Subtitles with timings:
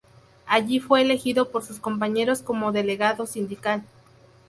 [0.47, 3.83] Allí fue elegido por sus compañeros como delegado sindical.